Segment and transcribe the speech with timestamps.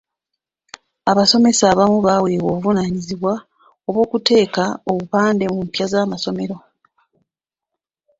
[1.11, 3.33] Abasomesa abamu baweebwa obuvunaanyizibwa
[3.87, 6.57] obw’okuteeka obupande mu mpya z’amasomero.